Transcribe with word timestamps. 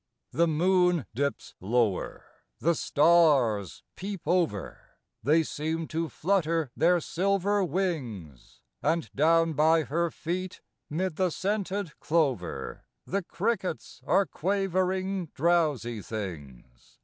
The 0.31 0.47
moon 0.47 1.05
dips 1.13 1.53
lower; 1.59 2.25
the 2.57 2.73
stars 2.73 3.83
peep 3.95 4.21
over; 4.25 4.97
They 5.21 5.43
seem 5.43 5.87
to 5.89 6.09
flutter 6.09 6.71
their 6.75 6.99
silver 6.99 7.63
wings; 7.63 8.61
And 8.81 9.11
down 9.13 9.53
by 9.53 9.83
her 9.83 10.09
feet, 10.09 10.61
'mid 10.89 11.17
the 11.17 11.29
scented 11.29 11.99
clover, 11.99 12.83
The 13.05 13.21
crickets 13.21 14.01
are 14.07 14.25
quavering 14.25 15.27
drowsy 15.35 16.01
things. 16.01 16.97